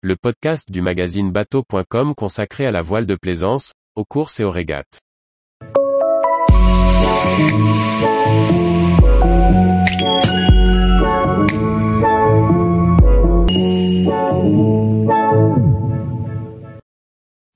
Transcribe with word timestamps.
le 0.00 0.14
podcast 0.14 0.70
du 0.70 0.80
magazine 0.80 1.32
bateau.com 1.32 2.14
consacré 2.14 2.64
à 2.64 2.70
la 2.70 2.82
voile 2.82 3.04
de 3.04 3.16
plaisance, 3.16 3.72
aux 3.96 4.04
courses 4.04 4.38
et 4.38 4.44
aux 4.44 4.50
régates. 4.50 5.00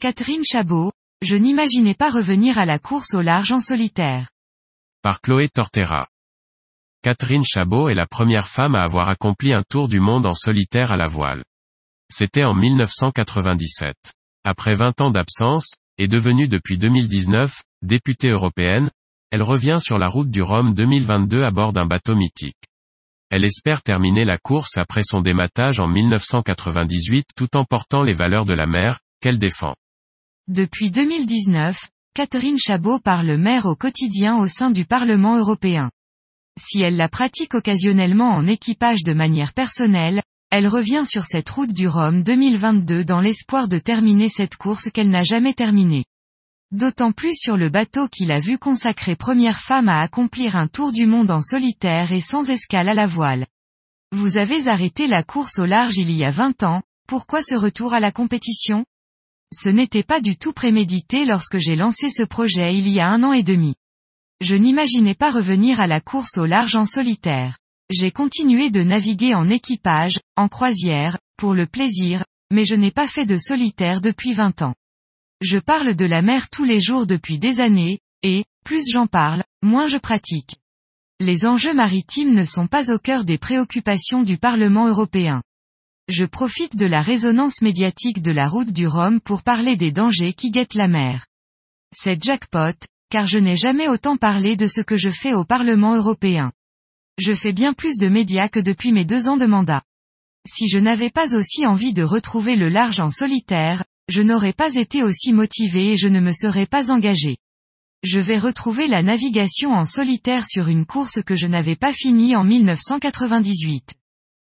Catherine 0.00 0.42
Chabot, 0.44 0.90
je 1.20 1.36
n'imaginais 1.36 1.94
pas 1.94 2.10
revenir 2.10 2.58
à 2.58 2.66
la 2.66 2.80
course 2.80 3.14
au 3.14 3.20
large 3.20 3.52
en 3.52 3.60
solitaire. 3.60 4.30
Par 5.00 5.20
Chloé 5.20 5.48
Tortera. 5.48 6.08
Catherine 7.02 7.44
Chabot 7.44 7.88
est 7.88 7.94
la 7.94 8.08
première 8.08 8.48
femme 8.48 8.74
à 8.74 8.80
avoir 8.80 9.08
accompli 9.08 9.52
un 9.52 9.62
tour 9.62 9.86
du 9.86 10.00
monde 10.00 10.26
en 10.26 10.34
solitaire 10.34 10.90
à 10.90 10.96
la 10.96 11.06
voile. 11.06 11.44
C'était 12.14 12.44
en 12.44 12.52
1997. 12.52 13.94
Après 14.44 14.74
20 14.74 15.00
ans 15.00 15.10
d'absence, 15.10 15.76
et 15.96 16.08
devenue 16.08 16.46
depuis 16.46 16.76
2019, 16.76 17.62
députée 17.80 18.28
européenne, 18.28 18.90
elle 19.30 19.42
revient 19.42 19.78
sur 19.80 19.96
la 19.96 20.08
route 20.08 20.28
du 20.28 20.42
Rhum 20.42 20.74
2022 20.74 21.42
à 21.42 21.50
bord 21.50 21.72
d'un 21.72 21.86
bateau 21.86 22.14
mythique. 22.14 22.62
Elle 23.30 23.46
espère 23.46 23.80
terminer 23.80 24.26
la 24.26 24.36
course 24.36 24.76
après 24.76 25.00
son 25.02 25.22
dématage 25.22 25.80
en 25.80 25.88
1998 25.88 27.28
tout 27.34 27.56
en 27.56 27.64
portant 27.64 28.02
les 28.02 28.12
valeurs 28.12 28.44
de 28.44 28.52
la 28.52 28.66
mer, 28.66 29.00
qu'elle 29.22 29.38
défend. 29.38 29.74
Depuis 30.48 30.90
2019, 30.90 31.78
Catherine 32.14 32.58
Chabot 32.58 32.98
parle 32.98 33.38
mer 33.38 33.64
au 33.64 33.74
quotidien 33.74 34.36
au 34.36 34.48
sein 34.48 34.70
du 34.70 34.84
Parlement 34.84 35.38
européen. 35.38 35.90
Si 36.60 36.82
elle 36.82 36.98
la 36.98 37.08
pratique 37.08 37.54
occasionnellement 37.54 38.34
en 38.34 38.46
équipage 38.46 39.02
de 39.02 39.14
manière 39.14 39.54
personnelle, 39.54 40.20
elle 40.52 40.68
revient 40.68 41.04
sur 41.06 41.24
cette 41.24 41.48
route 41.48 41.72
du 41.72 41.88
Rhum 41.88 42.22
2022 42.22 43.06
dans 43.06 43.22
l'espoir 43.22 43.68
de 43.68 43.78
terminer 43.78 44.28
cette 44.28 44.56
course 44.56 44.90
qu'elle 44.92 45.08
n'a 45.08 45.22
jamais 45.22 45.54
terminée. 45.54 46.04
D'autant 46.72 47.12
plus 47.12 47.34
sur 47.34 47.56
le 47.56 47.70
bateau 47.70 48.06
qu'il 48.06 48.30
a 48.30 48.38
vu 48.38 48.58
consacrer 48.58 49.16
première 49.16 49.58
femme 49.58 49.88
à 49.88 50.02
accomplir 50.02 50.54
un 50.56 50.66
tour 50.66 50.92
du 50.92 51.06
monde 51.06 51.30
en 51.30 51.40
solitaire 51.40 52.12
et 52.12 52.20
sans 52.20 52.50
escale 52.50 52.90
à 52.90 52.92
la 52.94 53.06
voile. 53.06 53.46
Vous 54.14 54.36
avez 54.36 54.68
arrêté 54.68 55.06
la 55.06 55.22
course 55.22 55.58
au 55.58 55.64
large 55.64 55.96
il 55.96 56.10
y 56.10 56.22
a 56.22 56.30
20 56.30 56.64
ans, 56.64 56.82
pourquoi 57.08 57.42
ce 57.42 57.54
retour 57.54 57.94
à 57.94 58.00
la 58.00 58.12
compétition? 58.12 58.84
Ce 59.54 59.70
n'était 59.70 60.02
pas 60.02 60.20
du 60.20 60.36
tout 60.36 60.52
prémédité 60.52 61.24
lorsque 61.24 61.60
j'ai 61.60 61.76
lancé 61.76 62.10
ce 62.10 62.24
projet 62.24 62.76
il 62.76 62.90
y 62.90 63.00
a 63.00 63.08
un 63.08 63.22
an 63.22 63.32
et 63.32 63.42
demi. 63.42 63.74
Je 64.42 64.54
n'imaginais 64.54 65.14
pas 65.14 65.30
revenir 65.30 65.80
à 65.80 65.86
la 65.86 66.02
course 66.02 66.36
au 66.36 66.44
large 66.44 66.76
en 66.76 66.84
solitaire. 66.84 67.56
J'ai 67.94 68.10
continué 68.10 68.70
de 68.70 68.82
naviguer 68.82 69.34
en 69.34 69.50
équipage, 69.50 70.18
en 70.36 70.48
croisière, 70.48 71.18
pour 71.36 71.52
le 71.52 71.66
plaisir, 71.66 72.24
mais 72.50 72.64
je 72.64 72.74
n'ai 72.74 72.90
pas 72.90 73.06
fait 73.06 73.26
de 73.26 73.36
solitaire 73.36 74.00
depuis 74.00 74.32
20 74.32 74.62
ans. 74.62 74.74
Je 75.42 75.58
parle 75.58 75.94
de 75.94 76.06
la 76.06 76.22
mer 76.22 76.48
tous 76.48 76.64
les 76.64 76.80
jours 76.80 77.06
depuis 77.06 77.38
des 77.38 77.60
années, 77.60 77.98
et, 78.22 78.44
plus 78.64 78.84
j'en 78.90 79.06
parle, 79.06 79.44
moins 79.62 79.88
je 79.88 79.98
pratique. 79.98 80.56
Les 81.20 81.44
enjeux 81.44 81.74
maritimes 81.74 82.32
ne 82.34 82.46
sont 82.46 82.66
pas 82.66 82.90
au 82.90 82.98
cœur 82.98 83.26
des 83.26 83.36
préoccupations 83.36 84.22
du 84.22 84.38
Parlement 84.38 84.88
européen. 84.88 85.42
Je 86.08 86.24
profite 86.24 86.76
de 86.76 86.86
la 86.86 87.02
résonance 87.02 87.60
médiatique 87.60 88.22
de 88.22 88.32
la 88.32 88.48
route 88.48 88.72
du 88.72 88.86
Rhum 88.86 89.20
pour 89.20 89.42
parler 89.42 89.76
des 89.76 89.92
dangers 89.92 90.32
qui 90.32 90.50
guettent 90.50 90.74
la 90.74 90.88
mer. 90.88 91.26
C'est 91.94 92.22
jackpot, 92.22 92.78
car 93.10 93.26
je 93.26 93.38
n'ai 93.38 93.56
jamais 93.56 93.88
autant 93.88 94.16
parlé 94.16 94.56
de 94.56 94.66
ce 94.66 94.80
que 94.80 94.96
je 94.96 95.10
fais 95.10 95.34
au 95.34 95.44
Parlement 95.44 95.94
européen. 95.94 96.52
Je 97.24 97.34
fais 97.34 97.52
bien 97.52 97.72
plus 97.72 97.98
de 97.98 98.08
médias 98.08 98.48
que 98.48 98.58
depuis 98.58 98.90
mes 98.90 99.04
deux 99.04 99.28
ans 99.28 99.36
de 99.36 99.46
mandat. 99.46 99.84
Si 100.44 100.66
je 100.66 100.78
n'avais 100.78 101.08
pas 101.08 101.36
aussi 101.36 101.64
envie 101.64 101.92
de 101.92 102.02
retrouver 102.02 102.56
le 102.56 102.68
large 102.68 102.98
en 102.98 103.12
solitaire, 103.12 103.84
je 104.08 104.22
n'aurais 104.22 104.52
pas 104.52 104.74
été 104.74 105.04
aussi 105.04 105.32
motivé 105.32 105.92
et 105.92 105.96
je 105.96 106.08
ne 106.08 106.18
me 106.18 106.32
serais 106.32 106.66
pas 106.66 106.90
engagé. 106.90 107.36
Je 108.02 108.18
vais 108.18 108.38
retrouver 108.38 108.88
la 108.88 109.04
navigation 109.04 109.70
en 109.70 109.84
solitaire 109.84 110.48
sur 110.48 110.66
une 110.66 110.84
course 110.84 111.22
que 111.22 111.36
je 111.36 111.46
n'avais 111.46 111.76
pas 111.76 111.92
finie 111.92 112.34
en 112.34 112.42
1998. 112.42 113.94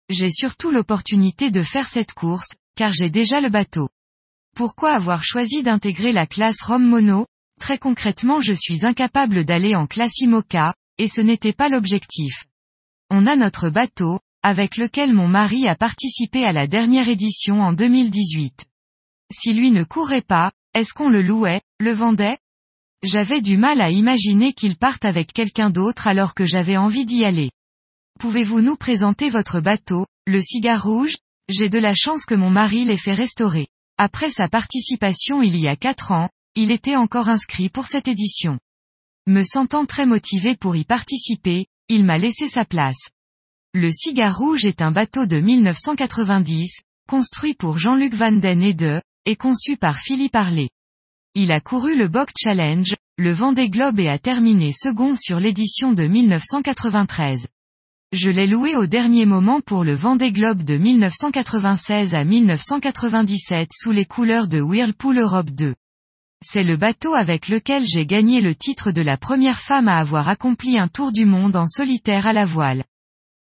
J'ai 0.08 0.30
surtout 0.30 0.70
l'opportunité 0.70 1.50
de 1.50 1.62
faire 1.62 1.88
cette 1.88 2.14
course, 2.14 2.56
car 2.74 2.94
j'ai 2.94 3.10
déjà 3.10 3.42
le 3.42 3.50
bateau. 3.50 3.90
Pourquoi 4.56 4.92
avoir 4.92 5.24
choisi 5.24 5.62
d'intégrer 5.62 6.12
la 6.12 6.26
classe 6.26 6.62
Rome 6.62 6.88
Mono? 6.88 7.26
Très 7.60 7.76
concrètement 7.76 8.40
je 8.40 8.54
suis 8.54 8.86
incapable 8.86 9.44
d'aller 9.44 9.74
en 9.74 9.86
classe 9.86 10.16
IMOCA, 10.20 10.72
et 10.96 11.06
ce 11.06 11.20
n'était 11.20 11.52
pas 11.52 11.68
l'objectif. 11.68 12.46
On 13.14 13.26
a 13.26 13.36
notre 13.36 13.68
bateau, 13.68 14.20
avec 14.42 14.78
lequel 14.78 15.12
mon 15.12 15.28
mari 15.28 15.68
a 15.68 15.76
participé 15.76 16.46
à 16.46 16.52
la 16.52 16.66
dernière 16.66 17.10
édition 17.10 17.60
en 17.60 17.74
2018. 17.74 18.64
Si 19.30 19.52
lui 19.52 19.70
ne 19.70 19.84
courait 19.84 20.22
pas, 20.22 20.50
est-ce 20.72 20.94
qu'on 20.94 21.10
le 21.10 21.20
louait, 21.20 21.60
le 21.78 21.92
vendait? 21.92 22.38
J'avais 23.02 23.42
du 23.42 23.58
mal 23.58 23.82
à 23.82 23.90
imaginer 23.90 24.54
qu'il 24.54 24.78
parte 24.78 25.04
avec 25.04 25.34
quelqu'un 25.34 25.68
d'autre 25.68 26.06
alors 26.06 26.32
que 26.32 26.46
j'avais 26.46 26.78
envie 26.78 27.04
d'y 27.04 27.22
aller. 27.22 27.50
Pouvez-vous 28.18 28.62
nous 28.62 28.76
présenter 28.76 29.28
votre 29.28 29.60
bateau, 29.60 30.06
le 30.26 30.40
cigare 30.40 30.82
rouge? 30.82 31.16
J'ai 31.50 31.68
de 31.68 31.78
la 31.78 31.94
chance 31.94 32.24
que 32.24 32.34
mon 32.34 32.48
mari 32.48 32.86
l'ait 32.86 32.96
fait 32.96 33.12
restaurer. 33.12 33.66
Après 33.98 34.30
sa 34.30 34.48
participation 34.48 35.42
il 35.42 35.58
y 35.58 35.68
a 35.68 35.76
quatre 35.76 36.12
ans, 36.12 36.30
il 36.54 36.70
était 36.70 36.96
encore 36.96 37.28
inscrit 37.28 37.68
pour 37.68 37.88
cette 37.88 38.08
édition. 38.08 38.58
Me 39.26 39.42
sentant 39.42 39.84
très 39.84 40.06
motivé 40.06 40.56
pour 40.56 40.76
y 40.76 40.84
participer, 40.84 41.66
il 41.92 42.04
m'a 42.04 42.16
laissé 42.16 42.48
sa 42.48 42.64
place. 42.64 43.10
Le 43.74 43.90
Cigare 43.90 44.38
Rouge 44.38 44.64
est 44.64 44.80
un 44.80 44.92
bateau 44.92 45.26
de 45.26 45.38
1990, 45.38 46.80
construit 47.06 47.52
pour 47.52 47.76
Jean-Luc 47.76 48.14
Van 48.14 48.32
Den 48.32 48.62
Ede, 48.62 49.02
et 49.26 49.36
conçu 49.36 49.76
par 49.76 49.98
Philippe 49.98 50.34
Harley. 50.34 50.70
Il 51.34 51.52
a 51.52 51.60
couru 51.60 51.94
le 51.94 52.08
Bock 52.08 52.30
Challenge, 52.34 52.94
le 53.18 53.32
Vendée 53.32 53.68
Globe 53.68 54.00
et 54.00 54.08
a 54.08 54.18
terminé 54.18 54.72
second 54.72 55.16
sur 55.16 55.38
l'édition 55.38 55.92
de 55.92 56.04
1993. 56.04 57.48
Je 58.12 58.30
l'ai 58.30 58.46
loué 58.46 58.74
au 58.74 58.86
dernier 58.86 59.26
moment 59.26 59.60
pour 59.60 59.84
le 59.84 59.94
Vendée 59.94 60.32
Globe 60.32 60.62
de 60.62 60.78
1996 60.78 62.14
à 62.14 62.24
1997 62.24 63.68
sous 63.70 63.90
les 63.90 64.06
couleurs 64.06 64.48
de 64.48 64.62
Whirlpool 64.62 65.18
Europe 65.18 65.50
2. 65.50 65.74
C'est 66.44 66.64
le 66.64 66.76
bateau 66.76 67.14
avec 67.14 67.48
lequel 67.48 67.86
j'ai 67.86 68.04
gagné 68.04 68.40
le 68.40 68.56
titre 68.56 68.90
de 68.90 69.00
la 69.00 69.16
première 69.16 69.60
femme 69.60 69.86
à 69.86 69.98
avoir 69.98 70.28
accompli 70.28 70.76
un 70.76 70.88
tour 70.88 71.12
du 71.12 71.24
monde 71.24 71.54
en 71.54 71.68
solitaire 71.68 72.26
à 72.26 72.32
la 72.32 72.44
voile. 72.44 72.84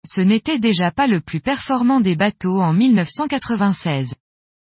Ce 0.07 0.23
n'était 0.23 0.59
déjà 0.59 0.91
pas 0.91 1.07
le 1.07 1.21
plus 1.21 1.41
performant 1.41 2.01
des 2.01 2.17
bateaux 2.17 2.61
en 2.61 2.73
1996. 2.73 4.15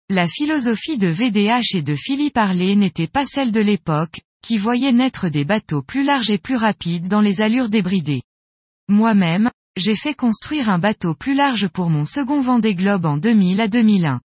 La 0.09 0.27
philosophie 0.27 0.97
de 0.97 1.07
VDH 1.07 1.75
et 1.75 1.81
de 1.83 1.95
Philippe 1.95 2.37
Harley 2.37 2.75
n'était 2.75 3.07
pas 3.07 3.25
celle 3.25 3.51
de 3.51 3.61
l'époque, 3.61 4.21
qui 4.41 4.57
voyait 4.57 4.91
naître 4.91 5.29
des 5.29 5.45
bateaux 5.45 5.83
plus 5.83 6.03
larges 6.03 6.31
et 6.31 6.37
plus 6.37 6.55
rapides 6.55 7.07
dans 7.07 7.21
les 7.21 7.41
allures 7.41 7.69
débridées. 7.69 8.23
Moi-même, 8.87 9.51
j'ai 9.77 9.95
fait 9.95 10.13
construire 10.13 10.69
un 10.69 10.79
bateau 10.79 11.13
plus 11.13 11.35
large 11.35 11.67
pour 11.67 11.89
mon 11.89 12.05
second 12.05 12.39
Vendée 12.39 12.75
Globe 12.75 13.05
en 13.05 13.17
2000 13.17 13.61
à 13.61 13.67
2001. 13.67 14.21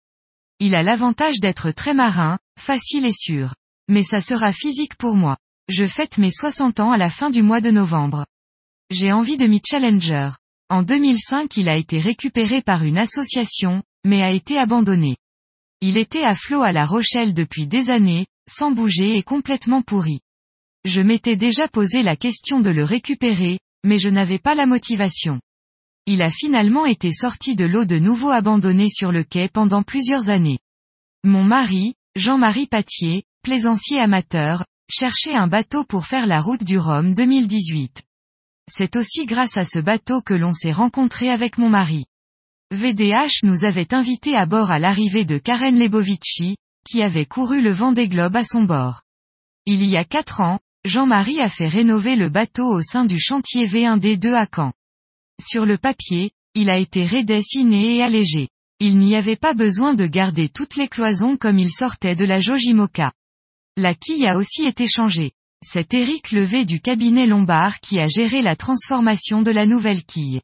Il 0.58 0.74
a 0.74 0.82
l'avantage 0.82 1.40
d'être 1.40 1.70
très 1.70 1.94
marin, 1.94 2.38
facile 2.58 3.04
et 3.04 3.12
sûr. 3.12 3.54
Mais 3.90 4.04
ça 4.04 4.20
sera 4.20 4.52
physique 4.52 4.94
pour 4.96 5.16
moi. 5.16 5.36
Je 5.68 5.84
fête 5.84 6.16
mes 6.16 6.30
60 6.30 6.78
ans 6.78 6.92
à 6.92 6.96
la 6.96 7.10
fin 7.10 7.28
du 7.28 7.42
mois 7.42 7.60
de 7.60 7.72
novembre. 7.72 8.24
J'ai 8.88 9.12
envie 9.12 9.36
de 9.36 9.46
m'y 9.46 9.60
challenger. 9.68 10.30
En 10.68 10.84
2005 10.84 11.56
il 11.56 11.68
a 11.68 11.76
été 11.76 12.00
récupéré 12.00 12.62
par 12.62 12.84
une 12.84 12.98
association, 12.98 13.82
mais 14.06 14.22
a 14.22 14.30
été 14.30 14.56
abandonné. 14.56 15.16
Il 15.80 15.96
était 15.96 16.22
à 16.22 16.36
flot 16.36 16.62
à 16.62 16.70
La 16.70 16.86
Rochelle 16.86 17.34
depuis 17.34 17.66
des 17.66 17.90
années, 17.90 18.26
sans 18.48 18.70
bouger 18.70 19.16
et 19.16 19.24
complètement 19.24 19.82
pourri. 19.82 20.20
Je 20.84 21.00
m'étais 21.00 21.36
déjà 21.36 21.66
posé 21.66 22.04
la 22.04 22.14
question 22.14 22.60
de 22.60 22.70
le 22.70 22.84
récupérer, 22.84 23.58
mais 23.84 23.98
je 23.98 24.08
n'avais 24.08 24.38
pas 24.38 24.54
la 24.54 24.66
motivation. 24.66 25.40
Il 26.06 26.22
a 26.22 26.30
finalement 26.30 26.86
été 26.86 27.12
sorti 27.12 27.56
de 27.56 27.64
l'eau 27.64 27.84
de 27.84 27.98
nouveau 27.98 28.30
abandonné 28.30 28.88
sur 28.88 29.10
le 29.10 29.24
quai 29.24 29.48
pendant 29.48 29.82
plusieurs 29.82 30.28
années. 30.28 30.60
Mon 31.24 31.42
mari, 31.42 31.94
Jean-Marie 32.14 32.66
Patier, 32.66 33.24
plaisancier 33.42 33.98
amateur, 33.98 34.64
cherchait 34.90 35.34
un 35.34 35.46
bateau 35.46 35.84
pour 35.84 36.06
faire 36.06 36.26
la 36.26 36.40
route 36.40 36.64
du 36.64 36.78
Rhum 36.78 37.14
2018. 37.14 38.02
C'est 38.70 38.96
aussi 38.96 39.26
grâce 39.26 39.56
à 39.56 39.64
ce 39.64 39.78
bateau 39.78 40.20
que 40.20 40.34
l'on 40.34 40.52
s'est 40.52 40.72
rencontré 40.72 41.30
avec 41.30 41.58
mon 41.58 41.68
mari. 41.68 42.04
VDH 42.72 43.42
nous 43.42 43.64
avait 43.64 43.94
invités 43.94 44.36
à 44.36 44.46
bord 44.46 44.70
à 44.70 44.78
l'arrivée 44.78 45.24
de 45.24 45.38
Karen 45.38 45.76
Lebovici, 45.76 46.56
qui 46.86 47.02
avait 47.02 47.26
couru 47.26 47.62
le 47.62 47.72
vent 47.72 47.92
des 47.92 48.08
globes 48.08 48.36
à 48.36 48.44
son 48.44 48.62
bord. 48.62 49.02
Il 49.66 49.84
y 49.84 49.96
a 49.96 50.04
quatre 50.04 50.40
ans, 50.40 50.60
Jean-Marie 50.84 51.40
a 51.40 51.48
fait 51.48 51.68
rénover 51.68 52.16
le 52.16 52.28
bateau 52.28 52.66
au 52.66 52.82
sein 52.82 53.04
du 53.04 53.18
chantier 53.18 53.66
V1D2 53.66 54.34
à 54.34 54.46
Caen. 54.54 54.72
Sur 55.42 55.66
le 55.66 55.78
papier, 55.78 56.30
il 56.54 56.70
a 56.70 56.78
été 56.78 57.06
redessiné 57.06 57.96
et 57.96 58.02
allégé. 58.02 58.48
Il 58.78 58.98
n'y 58.98 59.14
avait 59.14 59.36
pas 59.36 59.52
besoin 59.52 59.94
de 59.94 60.06
garder 60.06 60.48
toutes 60.48 60.76
les 60.76 60.88
cloisons 60.88 61.36
comme 61.36 61.58
il 61.58 61.70
sortait 61.70 62.14
de 62.14 62.24
la 62.24 62.40
Jojimoka. 62.40 63.12
La 63.82 63.94
quille 63.94 64.26
a 64.26 64.36
aussi 64.36 64.66
été 64.66 64.86
changée. 64.86 65.32
C'est 65.64 65.94
Eric 65.94 66.32
Levé 66.32 66.66
du 66.66 66.82
cabinet 66.82 67.26
Lombard 67.26 67.80
qui 67.80 67.98
a 67.98 68.08
géré 68.08 68.42
la 68.42 68.54
transformation 68.54 69.40
de 69.40 69.50
la 69.50 69.64
nouvelle 69.64 70.04
quille. 70.04 70.42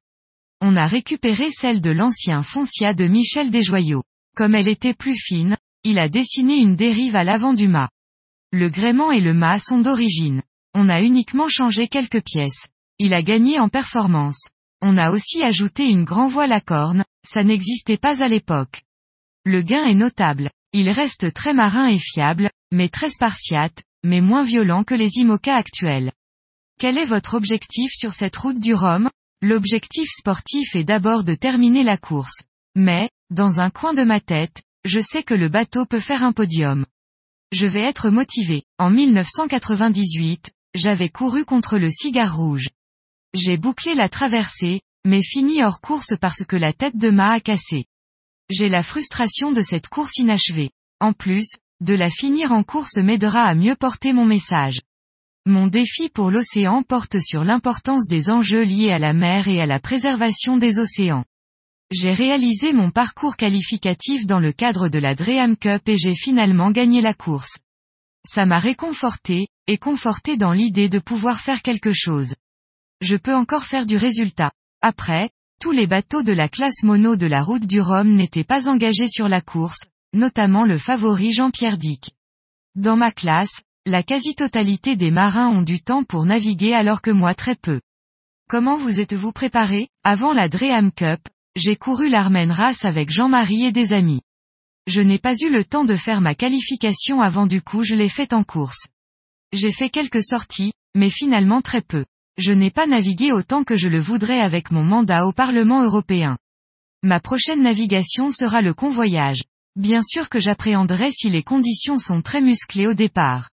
On 0.63 0.75
a 0.75 0.87
récupéré 0.87 1.51
celle 1.51 1.83
de 1.83 1.91
l'ancien 1.91 2.43
Foncia 2.43 2.95
de 2.95 3.05
Michel 3.05 3.51
Desjoyaux. 3.51 4.05
Comme 4.35 4.55
elle 4.55 4.69
était 4.69 4.95
plus 4.95 5.19
fine, 5.19 5.59
il 5.85 5.99
a 5.99 6.09
dessiné 6.09 6.57
une 6.57 6.77
dérive 6.77 7.15
à 7.15 7.25
l'avant 7.25 7.53
du 7.53 7.69
mât. 7.69 7.91
Le 8.53 8.71
gréement 8.71 9.13
et 9.13 9.21
le 9.21 9.35
mât 9.35 9.59
sont 9.59 9.83
d'origine. 9.83 10.41
On 10.75 10.89
a 10.89 11.03
uniquement 11.03 11.49
changé 11.49 11.89
quelques 11.89 12.25
pièces. 12.25 12.69
Il 12.99 13.13
a 13.13 13.21
gagné 13.21 13.61
en 13.61 13.69
performance. 13.69 14.49
On 14.81 14.97
a 14.97 15.11
aussi 15.11 15.43
ajouté 15.43 15.85
une 15.85 16.05
grand 16.05 16.27
voile 16.27 16.53
à 16.53 16.63
corne, 16.63 17.05
ça 17.23 17.45
n'existait 17.45 17.99
pas 17.99 18.23
à 18.23 18.29
l'époque. 18.29 18.81
Le 19.45 19.61
gain 19.61 19.85
est 19.85 19.95
notable. 19.95 20.51
Il 20.73 20.91
reste 20.91 21.33
très 21.33 21.55
marin 21.55 21.89
et 21.89 21.99
fiable, 21.99 22.51
mais 22.73 22.89
très 22.89 23.11
spartiate, 23.11 23.83
mais 24.05 24.21
moins 24.21 24.45
violent 24.45 24.85
que 24.85 24.95
les 24.95 25.11
IMOCA 25.17 25.55
actuels. 25.55 26.13
Quel 26.79 26.99
est 26.99 27.07
votre 27.07 27.35
objectif 27.35 27.91
sur 27.93 28.13
cette 28.13 28.37
route 28.37 28.61
du 28.61 28.75
Rhum? 28.75 29.09
L'objectif 29.43 30.09
sportif 30.11 30.75
est 30.77 30.85
d'abord 30.85 31.25
de 31.25 31.35
terminer 31.35 31.83
la 31.83 31.97
course. 31.97 32.43
Mais, 32.75 33.11
dans 33.31 33.61
un 33.61 33.71
coin 33.71 33.95
de 33.95 34.05
ma 34.05 34.21
tête, 34.21 34.63
je 34.85 35.01
sais 35.01 35.23
que 35.23 35.35
le 35.35 35.49
bateau 35.49 35.87
peut 35.87 36.01
faire 36.01 36.23
un 36.23 36.33
podium. 36.33 36.87
Je 37.53 37.67
vais 37.67 37.83
être 37.83 38.11
motivé. 38.11 38.65
En 38.79 38.91
1998, 38.91 40.51
j'avais 40.75 41.09
couru 41.09 41.45
contre 41.45 41.79
le 41.79 41.91
cigare 41.91 42.37
rouge. 42.37 42.69
J'ai 43.35 43.57
bouclé 43.57 43.95
la 43.95 44.09
traversée, 44.09 44.81
mais 45.07 45.23
fini 45.23 45.63
hors 45.63 45.81
course 45.81 46.13
parce 46.21 46.45
que 46.45 46.57
la 46.57 46.73
tête 46.73 46.97
de 46.97 47.11
mât 47.11 47.33
a 47.33 47.41
cassé. 47.41 47.87
J'ai 48.49 48.69
la 48.69 48.83
frustration 48.83 49.51
de 49.51 49.61
cette 49.61 49.89
course 49.89 50.19
inachevée. 50.19 50.71
En 51.01 51.13
plus, 51.13 51.49
de 51.81 51.95
la 51.95 52.11
finir 52.11 52.53
en 52.53 52.63
course 52.63 52.97
m'aidera 52.97 53.43
à 53.43 53.55
mieux 53.55 53.75
porter 53.75 54.13
mon 54.13 54.25
message. 54.25 54.81
Mon 55.47 55.67
défi 55.67 56.09
pour 56.09 56.31
l'océan 56.31 56.83
porte 56.83 57.19
sur 57.21 57.45
l'importance 57.45 58.09
des 58.09 58.31
enjeux 58.31 58.63
liés 58.63 58.91
à 58.91 58.99
la 58.99 59.13
mer 59.13 59.49
et 59.49 59.61
à 59.61 59.67
la 59.67 59.81
préservation 59.81 60.57
des 60.57 60.79
océans. 60.79 61.25
J'ai 61.93 62.13
réalisé 62.13 62.73
mon 62.73 62.91
parcours 62.91 63.37
qualificatif 63.37 64.27
dans 64.27 64.41
le 64.41 64.53
cadre 64.53 64.89
de 64.89 64.99
la 64.99 65.15
Dream 65.15 65.57
Cup 65.57 65.89
et 65.89 65.97
j'ai 65.97 66.15
finalement 66.15 66.71
gagné 66.71 67.01
la 67.01 67.15
course. 67.15 67.59
Ça 68.27 68.45
m'a 68.45 68.59
réconforté, 68.59 69.47
et 69.69 69.79
conforté 69.79 70.37
dans 70.37 70.53
l'idée 70.53 70.89
de 70.89 70.99
pouvoir 70.99 71.41
faire 71.41 71.63
quelque 71.63 71.93
chose. 71.93 72.35
Je 73.01 73.17
peux 73.17 73.35
encore 73.35 73.65
faire 73.65 73.87
du 73.87 73.97
résultat. 73.97 74.51
Après, 74.83 75.31
tous 75.61 75.73
les 75.73 75.87
bateaux 75.87 76.23
de 76.23 76.33
la 76.33 76.49
classe 76.49 76.83
mono 76.83 77.17
de 77.17 77.27
la 77.27 77.43
route 77.43 77.67
du 77.67 77.81
Rhum 77.81 78.15
n'étaient 78.15 78.45
pas 78.45 78.69
engagés 78.69 79.09
sur 79.09 79.29
la 79.29 79.41
course, 79.41 79.87
notamment 80.13 80.65
le 80.65 80.79
favori 80.79 81.33
Jean-Pierre 81.33 81.79
Dick. 81.79 82.11
Dans 82.75 82.97
ma 82.97 83.11
classe, 83.11 83.63
la 83.87 84.03
quasi-totalité 84.03 84.97
des 84.97 85.11
marins 85.11 85.49
ont 85.49 85.63
du 85.63 85.81
temps 85.81 86.05
pour 86.05 86.25
naviguer 86.25 86.75
alors 86.75 87.03
que 87.03 87.11
moi 87.11 87.35
très 87.35 87.55
peu. 87.55 87.81
Comment 88.49 88.77
vous 88.77 89.01
êtes-vous 89.01 89.33
préparé 89.33 89.89
Avant 90.05 90.33
la 90.33 90.49
Dream 90.49 90.93
Cup, 90.93 91.21
j'ai 91.57 91.77
couru 91.77 92.09
l'Armen 92.09 92.51
Race 92.51 92.85
avec 92.85 93.11
Jean-Marie 93.11 93.65
et 93.65 93.73
des 93.73 93.93
amis. 93.93 94.21
Je 94.87 95.01
n'ai 95.01 95.19
pas 95.19 95.35
eu 95.35 95.51
le 95.51 95.65
temps 95.65 95.85
de 95.85 95.97
faire 95.97 96.21
ma 96.21 96.35
qualification 96.35 97.21
avant 97.21 97.47
du 97.47 97.63
coup 97.63 97.83
je 97.83 97.95
l'ai 97.95 98.09
faite 98.09 98.33
en 98.33 98.45
course. 98.45 98.87
J'ai 99.53 99.73
fait 99.73 99.91
quelques 99.91 100.23
sorties, 100.23 100.73
mais 100.95 101.11
finalement 101.11 101.63
très 101.63 101.81
peu. 101.81 102.05
Je 102.39 102.53
n'ai 102.53 102.71
pas 102.71 102.87
navigué 102.87 103.33
autant 103.33 103.65
que 103.65 103.77
je 103.77 103.89
le 103.89 103.99
voudrais 103.99 104.41
avec 104.41 104.71
mon 104.71 104.83
mandat 104.83 105.27
au 105.27 105.33
Parlement 105.33 105.83
européen. 105.83 106.37
Ma 107.03 107.19
prochaine 107.19 107.63
navigation 107.63 108.31
sera 108.31 108.61
le 108.61 108.75
convoyage. 108.75 109.45
Bien 109.75 110.03
sûr 110.03 110.29
que 110.29 110.39
j'appréhenderai 110.39 111.11
si 111.11 111.31
les 111.31 111.43
conditions 111.43 111.99
sont 111.99 112.21
très 112.21 112.43
musclées 112.43 112.87
au 112.87 112.95
départ. 112.95 113.49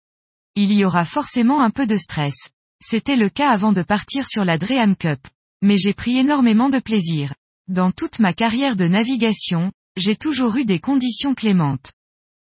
Il 0.55 0.73
y 0.73 0.85
aura 0.85 1.05
forcément 1.05 1.61
un 1.61 1.71
peu 1.71 1.87
de 1.87 1.97
stress. 1.97 2.37
C'était 2.81 3.17
le 3.17 3.29
cas 3.29 3.51
avant 3.51 3.73
de 3.73 3.83
partir 3.83 4.29
sur 4.29 4.45
la 4.45 4.59
Dream 4.59 4.95
Cup. 4.95 5.27
Mais 5.63 5.77
j'ai 5.77 5.95
pris 5.95 6.17
énormément 6.17 6.69
de 6.69 6.79
plaisir. 6.79 7.35
Dans 7.67 7.91
toute 7.91 8.21
ma 8.21 8.33
carrière 8.33 8.77
de 8.77 8.87
navigation, 8.87 9.73
j'ai 9.97 10.15
toujours 10.15 10.57
eu 10.57 10.65
des 10.65 10.79
conditions 10.79 11.35
clémentes. 11.35 11.93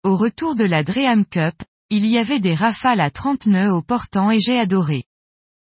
Au 0.03 0.15
retour 0.15 0.55
de 0.55 0.63
la 0.63 0.83
Dream 0.83 1.25
Cup, 1.25 1.55
il 1.91 2.07
y 2.07 2.17
avait 2.17 2.39
des 2.39 2.55
rafales 2.55 2.99
à 2.99 3.11
30 3.11 3.45
nœuds 3.45 3.73
au 3.73 3.83
portant 3.83 4.31
et 4.31 4.39
j'ai 4.39 4.59
adoré. 4.59 5.05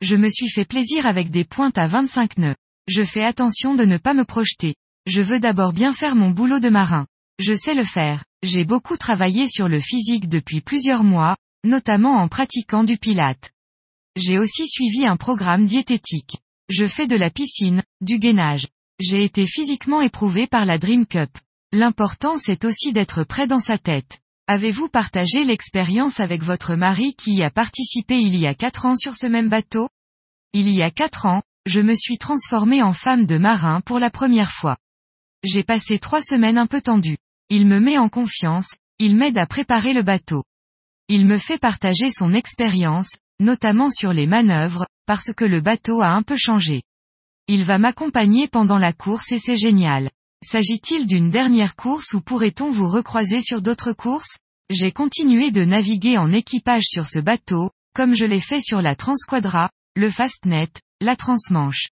Je 0.01 0.15
me 0.15 0.29
suis 0.29 0.49
fait 0.49 0.65
plaisir 0.65 1.07
avec 1.07 1.31
des 1.31 1.43
pointes 1.43 1.77
à 1.77 1.87
25 1.87 2.37
nœuds. 2.37 2.55
Je 2.87 3.03
fais 3.03 3.23
attention 3.23 3.73
de 3.73 3.83
ne 3.83 3.97
pas 3.97 4.13
me 4.13 4.25
projeter. 4.25 4.75
Je 5.07 5.21
veux 5.21 5.39
d'abord 5.39 5.73
bien 5.73 5.91
faire 5.91 6.15
mon 6.15 6.29
boulot 6.29 6.59
de 6.59 6.69
marin. 6.69 7.07
Je 7.39 7.53
sais 7.53 7.73
le 7.73 7.83
faire. 7.83 8.23
J'ai 8.43 8.63
beaucoup 8.63 8.97
travaillé 8.97 9.47
sur 9.47 9.67
le 9.67 9.79
physique 9.79 10.29
depuis 10.29 10.61
plusieurs 10.61 11.03
mois, 11.03 11.35
notamment 11.65 12.17
en 12.17 12.27
pratiquant 12.27 12.83
du 12.83 12.97
pilate. 12.97 13.51
J'ai 14.15 14.37
aussi 14.37 14.67
suivi 14.67 15.05
un 15.05 15.17
programme 15.17 15.65
diététique. 15.65 16.37
Je 16.69 16.85
fais 16.85 17.07
de 17.07 17.15
la 17.15 17.31
piscine, 17.31 17.81
du 18.01 18.19
gainage. 18.19 18.67
J'ai 18.99 19.23
été 19.23 19.47
physiquement 19.47 20.01
éprouvé 20.01 20.45
par 20.45 20.65
la 20.65 20.77
Dream 20.77 21.07
Cup. 21.07 21.31
L'important 21.71 22.37
c'est 22.37 22.65
aussi 22.65 22.93
d'être 22.93 23.23
prêt 23.23 23.47
dans 23.47 23.59
sa 23.59 23.77
tête. 23.77 24.19
Avez-vous 24.49 24.87
partagé 24.87 25.43
l'expérience 25.43 26.21
avec 26.21 26.41
votre 26.41 26.75
mari 26.75 27.15
qui 27.15 27.35
y 27.35 27.43
a 27.43 27.51
participé 27.51 28.17
il 28.17 28.37
y 28.37 28.47
a 28.47 28.55
quatre 28.55 28.85
ans 28.85 28.95
sur 28.95 29.13
ce 29.13 29.27
même 29.27 29.49
bateau? 29.49 29.89
Il 30.53 30.69
y 30.69 30.81
a 30.81 30.89
quatre 30.89 31.25
ans, 31.25 31.41
je 31.65 31.81
me 31.81 31.93
suis 31.93 32.17
transformée 32.17 32.81
en 32.81 32.93
femme 32.93 33.25
de 33.25 33.37
marin 33.37 33.81
pour 33.81 33.99
la 33.99 34.09
première 34.09 34.53
fois. 34.53 34.77
J'ai 35.43 35.63
passé 35.63 35.99
trois 35.99 36.21
semaines 36.21 36.57
un 36.57 36.65
peu 36.65 36.79
tendues. 36.79 37.17
Il 37.49 37.67
me 37.67 37.81
met 37.81 37.97
en 37.97 38.07
confiance, 38.07 38.73
il 38.99 39.17
m'aide 39.17 39.37
à 39.37 39.47
préparer 39.47 39.91
le 39.91 40.01
bateau. 40.01 40.45
Il 41.09 41.25
me 41.25 41.37
fait 41.37 41.59
partager 41.59 42.09
son 42.09 42.33
expérience, 42.33 43.17
notamment 43.41 43.91
sur 43.91 44.13
les 44.13 44.27
manœuvres, 44.27 44.87
parce 45.05 45.27
que 45.35 45.43
le 45.43 45.59
bateau 45.59 46.01
a 46.01 46.11
un 46.11 46.23
peu 46.23 46.37
changé. 46.37 46.83
Il 47.47 47.65
va 47.65 47.79
m'accompagner 47.79 48.47
pendant 48.47 48.77
la 48.77 48.93
course 48.93 49.29
et 49.33 49.39
c'est 49.39 49.57
génial. 49.57 50.09
S'agit-il 50.43 51.07
d'une 51.07 51.31
dernière 51.31 51.75
course 51.75 52.13
ou 52.13 52.21
pourrait-on 52.21 52.69
vous 52.69 52.87
recroiser 52.87 53.41
sur 53.41 53.61
d'autres 53.61 53.93
courses? 53.93 54.37
J'ai 54.69 54.91
continué 54.91 55.51
de 55.51 55.65
naviguer 55.65 56.17
en 56.17 56.31
équipage 56.31 56.83
sur 56.85 57.07
ce 57.07 57.19
bateau, 57.19 57.71
comme 57.95 58.13
je 58.13 58.25
l'ai 58.25 58.39
fait 58.39 58.61
sur 58.61 58.81
la 58.81 58.95
Transquadra, 58.95 59.71
le 59.95 60.09
Fastnet, 60.11 60.69
la 61.01 61.15
Transmanche. 61.15 61.87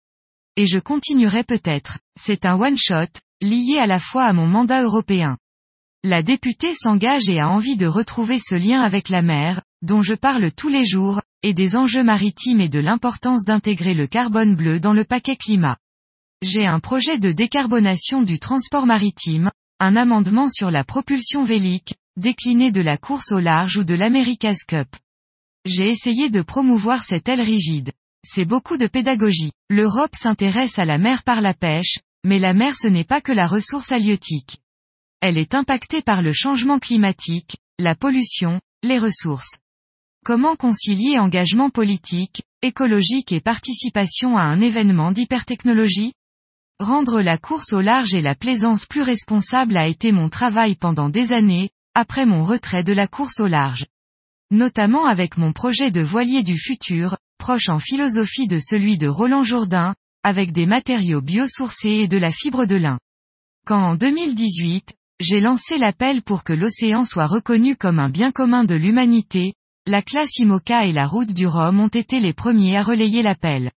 Et 0.57 0.67
je 0.67 0.79
continuerai 0.79 1.45
peut-être. 1.45 1.99
C'est 2.21 2.45
un 2.45 2.61
one-shot, 2.61 3.21
lié 3.41 3.79
à 3.79 3.87
la 3.87 4.01
fois 4.01 4.25
à 4.25 4.33
mon 4.33 4.47
mandat 4.47 4.83
européen. 4.83 5.39
La 6.03 6.25
députée 6.25 6.75
s'engage 6.75 7.29
et 7.29 7.39
a 7.39 7.49
envie 7.49 7.77
de 7.77 7.87
retrouver 7.87 8.41
ce 8.41 8.57
lien 8.57 8.83
avec 8.83 9.09
la 9.09 9.23
mer, 9.23 9.63
dont 9.83 10.03
je 10.03 10.15
parle 10.15 10.51
tous 10.51 10.69
les 10.69 10.85
jours, 10.85 11.23
et 11.45 11.55
des 11.55 11.77
enjeux 11.77 12.03
maritimes 12.03 12.61
et 12.61 12.69
de 12.69 12.81
l'importance 12.81 13.45
d'intégrer 13.45 13.95
le 13.95 14.09
carbone 14.09 14.57
bleu 14.57 14.81
dans 14.81 14.93
le 14.93 15.05
paquet 15.05 15.37
climat. 15.37 15.77
J'ai 16.43 16.67
un 16.67 16.81
projet 16.81 17.21
de 17.21 17.31
décarbonation 17.31 18.23
du 18.23 18.41
transport 18.41 18.85
maritime, 18.85 19.53
un 19.79 19.95
amendement 19.95 20.49
sur 20.49 20.73
la 20.73 20.83
propulsion 20.83 21.45
vélique, 21.45 21.95
décliné 22.17 22.73
de 22.73 22.81
la 22.81 22.99
course 22.99 23.31
au 23.31 23.39
large 23.39 23.77
ou 23.77 23.85
de 23.85 23.95
l'America's 23.95 24.65
Cup. 24.65 24.89
J'ai 25.65 25.89
essayé 25.89 26.31
de 26.31 26.43
promouvoir 26.43 27.05
cette 27.05 27.29
aile 27.29 27.41
rigide. 27.41 27.93
C'est 28.27 28.45
beaucoup 28.45 28.77
de 28.77 28.89
pédagogie. 28.89 29.53
L'Europe 29.71 30.17
s'intéresse 30.17 30.81
à 30.81 30.85
la 30.85 30.99
mer 30.99 31.23
par 31.23 31.43
la 31.43 31.55
pêche, 31.55 32.01
mais 32.25 32.41
la 32.41 32.55
mer 32.55 32.75
ce 32.77 32.89
n'est 32.89 33.05
pas 33.05 33.21
que 33.21 33.31
la 33.31 33.47
ressource 33.47 33.93
halieutique. 33.93 34.57
Elle 35.21 35.39
est 35.39 35.55
impactée 35.55 36.03
par 36.03 36.23
le 36.23 36.33
changement 36.33 36.81
climatique, 36.81 37.59
la 37.79 37.95
pollution, 37.95 38.61
les 38.83 38.99
ressources. 38.99 39.59
Comment 40.25 40.57
concilier 40.57 41.21
engagement 41.21 41.71
politique, 41.71 42.43
écologique 42.63 43.31
et 43.31 43.41
participation 43.41 44.37
à 44.37 44.43
un 44.43 44.61
événement 44.61 45.13
d'hypertechnologie? 45.13 46.15
Rendre 46.83 47.21
la 47.21 47.39
course 47.39 47.73
au 47.73 47.81
large 47.81 48.13
et 48.13 48.21
la 48.21 48.35
plaisance 48.35 48.87
plus 48.87 49.03
responsable 49.03 49.77
a 49.77 49.87
été 49.87 50.11
mon 50.11 50.29
travail 50.29 50.75
pendant 50.75 51.11
des 51.11 51.33
années, 51.33 51.71
après 51.95 52.27
mon 52.27 52.43
retrait 52.43 52.83
de 52.83 52.93
la 52.93 53.07
course 53.07 53.39
au 53.39 53.47
large. 53.47 53.87
Notamment 54.51 55.07
avec 55.07 55.37
mon 55.37 55.53
projet 55.53 55.93
de 55.93 56.01
voilier 56.01 56.43
du 56.43 56.59
futur, 56.59 57.19
proche 57.39 57.69
en 57.69 57.79
philosophie 57.79 58.49
de 58.49 58.59
celui 58.59 58.99
de 58.99 59.07
Roland 59.07 59.45
Jourdain, 59.45 59.95
avec 60.25 60.51
des 60.51 60.67
matériaux 60.67 61.21
biosourcés 61.21 62.01
et 62.01 62.09
de 62.09 62.19
la 62.19 62.33
fibre 62.33 62.67
de 62.67 62.75
lin. 62.75 62.99
Quand 63.65 63.81
en 63.81 63.95
2018, 63.95 64.97
j'ai 65.21 65.41
lancé 65.41 65.79
l'appel 65.79 66.21
pour 66.23 66.43
que 66.43 66.53
l'océan 66.53 67.05
soit 67.05 67.29
reconnu 67.29 67.77
comme 67.77 68.01
un 68.01 68.11
bien 68.11 68.33
commun 68.33 68.65
de 68.65 68.75
l'humanité, 68.75 69.55
la 69.87 70.03
classe 70.03 70.37
IMOCA 70.37 70.87
et 70.87 70.93
la 70.93 71.07
route 71.07 71.33
du 71.33 71.47
Rhum 71.47 71.79
ont 71.79 71.87
été 71.87 72.19
les 72.19 72.33
premiers 72.33 72.77
à 72.77 72.83
relayer 72.83 73.23
l'appel. 73.23 73.71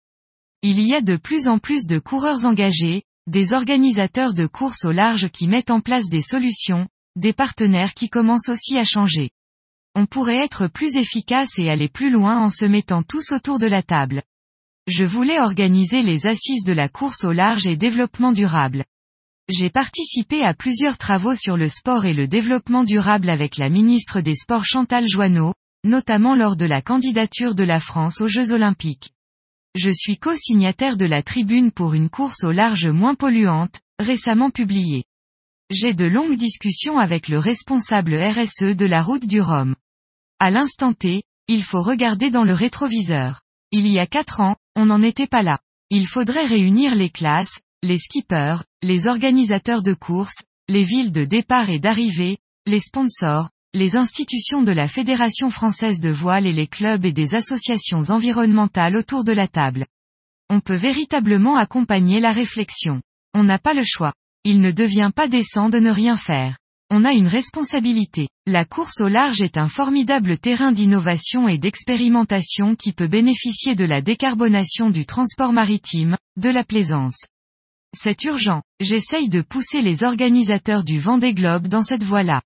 Il 0.66 0.80
y 0.80 0.94
a 0.94 1.02
de 1.02 1.16
plus 1.16 1.46
en 1.46 1.58
plus 1.58 1.86
de 1.86 1.98
coureurs 1.98 2.46
engagés, 2.46 3.02
des 3.26 3.52
organisateurs 3.52 4.32
de 4.32 4.46
courses 4.46 4.86
au 4.86 4.92
large 4.92 5.28
qui 5.28 5.46
mettent 5.46 5.70
en 5.70 5.80
place 5.80 6.08
des 6.08 6.22
solutions, 6.22 6.88
des 7.16 7.34
partenaires 7.34 7.92
qui 7.92 8.08
commencent 8.08 8.48
aussi 8.48 8.78
à 8.78 8.86
changer. 8.86 9.28
On 9.94 10.06
pourrait 10.06 10.42
être 10.42 10.66
plus 10.66 10.96
efficace 10.96 11.58
et 11.58 11.68
aller 11.68 11.90
plus 11.90 12.08
loin 12.08 12.38
en 12.38 12.48
se 12.48 12.64
mettant 12.64 13.02
tous 13.02 13.30
autour 13.32 13.58
de 13.58 13.66
la 13.66 13.82
table. 13.82 14.22
Je 14.86 15.04
voulais 15.04 15.38
organiser 15.38 16.00
les 16.00 16.24
assises 16.24 16.64
de 16.64 16.72
la 16.72 16.88
course 16.88 17.24
au 17.24 17.32
large 17.32 17.66
et 17.66 17.76
développement 17.76 18.32
durable. 18.32 18.86
J'ai 19.50 19.68
participé 19.68 20.44
à 20.44 20.54
plusieurs 20.54 20.96
travaux 20.96 21.34
sur 21.34 21.58
le 21.58 21.68
sport 21.68 22.06
et 22.06 22.14
le 22.14 22.26
développement 22.26 22.84
durable 22.84 23.28
avec 23.28 23.58
la 23.58 23.68
ministre 23.68 24.22
des 24.22 24.34
Sports 24.34 24.64
Chantal 24.64 25.04
Joanneau, 25.10 25.52
notamment 25.84 26.34
lors 26.34 26.56
de 26.56 26.64
la 26.64 26.80
candidature 26.80 27.54
de 27.54 27.64
la 27.64 27.80
France 27.80 28.22
aux 28.22 28.28
Jeux 28.28 28.52
Olympiques. 28.52 29.13
Je 29.74 29.90
suis 29.90 30.18
co-signataire 30.18 30.96
de 30.96 31.04
la 31.04 31.24
tribune 31.24 31.72
pour 31.72 31.94
une 31.94 32.08
course 32.08 32.44
au 32.44 32.52
large 32.52 32.86
moins 32.86 33.16
polluante, 33.16 33.80
récemment 33.98 34.50
publiée. 34.50 35.04
j'ai 35.68 35.94
de 35.94 36.04
longues 36.04 36.36
discussions 36.36 36.98
avec 36.98 37.26
le 37.26 37.38
responsable 37.38 38.14
RSE 38.14 38.76
de 38.76 38.86
la 38.86 39.02
route 39.02 39.26
du 39.26 39.40
Rhum. 39.40 39.74
À 40.38 40.52
l'instant 40.52 40.92
T, 40.92 41.24
il 41.48 41.64
faut 41.64 41.82
regarder 41.82 42.30
dans 42.30 42.44
le 42.44 42.54
rétroviseur. 42.54 43.40
Il 43.72 43.88
y 43.88 43.98
a 43.98 44.06
quatre 44.06 44.40
ans, 44.40 44.56
on 44.76 44.86
n'en 44.86 45.02
était 45.02 45.26
pas 45.26 45.42
là. 45.42 45.58
Il 45.90 46.06
faudrait 46.06 46.46
réunir 46.46 46.94
les 46.94 47.10
classes, 47.10 47.60
les 47.82 47.98
skippers, 47.98 48.62
les 48.82 49.08
organisateurs 49.08 49.82
de 49.82 49.94
courses, 49.94 50.44
les 50.68 50.84
villes 50.84 51.12
de 51.12 51.24
départ 51.24 51.70
et 51.70 51.80
d'arrivée, 51.80 52.38
les 52.66 52.80
sponsors, 52.80 53.50
les 53.74 53.96
institutions 53.96 54.62
de 54.62 54.70
la 54.70 54.86
Fédération 54.86 55.50
française 55.50 56.00
de 56.00 56.08
voile 56.08 56.46
et 56.46 56.52
les 56.52 56.68
clubs 56.68 57.04
et 57.04 57.12
des 57.12 57.34
associations 57.34 58.04
environnementales 58.08 58.96
autour 58.96 59.24
de 59.24 59.32
la 59.32 59.48
table. 59.48 59.86
On 60.48 60.60
peut 60.60 60.76
véritablement 60.76 61.56
accompagner 61.56 62.20
la 62.20 62.32
réflexion. 62.32 63.02
On 63.34 63.42
n'a 63.42 63.58
pas 63.58 63.74
le 63.74 63.82
choix. 63.84 64.12
Il 64.44 64.60
ne 64.60 64.70
devient 64.70 65.10
pas 65.14 65.26
décent 65.26 65.70
de 65.70 65.80
ne 65.80 65.90
rien 65.90 66.16
faire. 66.16 66.56
On 66.88 67.04
a 67.04 67.12
une 67.14 67.26
responsabilité. 67.26 68.28
La 68.46 68.64
course 68.64 69.00
au 69.00 69.08
large 69.08 69.40
est 69.40 69.56
un 69.56 69.66
formidable 69.66 70.38
terrain 70.38 70.70
d'innovation 70.70 71.48
et 71.48 71.58
d'expérimentation 71.58 72.76
qui 72.76 72.92
peut 72.92 73.08
bénéficier 73.08 73.74
de 73.74 73.84
la 73.84 74.02
décarbonation 74.02 74.90
du 74.90 75.04
transport 75.04 75.52
maritime, 75.52 76.16
de 76.36 76.50
la 76.50 76.62
plaisance. 76.62 77.26
C'est 77.96 78.22
urgent. 78.22 78.62
J'essaye 78.78 79.28
de 79.28 79.40
pousser 79.40 79.82
les 79.82 80.04
organisateurs 80.04 80.84
du 80.84 81.00
Vendée 81.00 81.34
Globe 81.34 81.66
dans 81.66 81.82
cette 81.82 82.04
voie-là. 82.04 82.40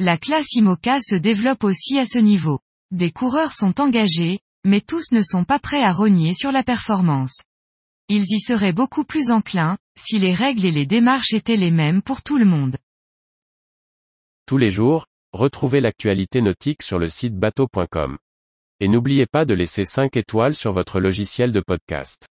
La 0.00 0.16
classe 0.16 0.52
IMOCA 0.52 1.00
se 1.00 1.16
développe 1.16 1.64
aussi 1.64 1.98
à 1.98 2.06
ce 2.06 2.18
niveau. 2.18 2.60
Des 2.92 3.10
coureurs 3.10 3.52
sont 3.52 3.80
engagés, 3.80 4.38
mais 4.64 4.80
tous 4.80 5.10
ne 5.10 5.22
sont 5.22 5.42
pas 5.42 5.58
prêts 5.58 5.82
à 5.82 5.92
rogner 5.92 6.34
sur 6.34 6.52
la 6.52 6.62
performance. 6.62 7.42
Ils 8.08 8.22
y 8.30 8.38
seraient 8.38 8.72
beaucoup 8.72 9.02
plus 9.02 9.32
enclins, 9.32 9.76
si 9.98 10.20
les 10.20 10.32
règles 10.32 10.64
et 10.66 10.70
les 10.70 10.86
démarches 10.86 11.32
étaient 11.32 11.56
les 11.56 11.72
mêmes 11.72 12.00
pour 12.00 12.22
tout 12.22 12.38
le 12.38 12.44
monde. 12.44 12.76
Tous 14.46 14.56
les 14.56 14.70
jours, 14.70 15.06
retrouvez 15.32 15.80
l'actualité 15.80 16.42
nautique 16.42 16.84
sur 16.84 17.00
le 17.00 17.08
site 17.08 17.34
bateau.com. 17.34 18.18
Et 18.78 18.86
n'oubliez 18.86 19.26
pas 19.26 19.44
de 19.44 19.54
laisser 19.54 19.84
5 19.84 20.16
étoiles 20.16 20.54
sur 20.54 20.70
votre 20.70 21.00
logiciel 21.00 21.50
de 21.50 21.60
podcast. 21.60 22.28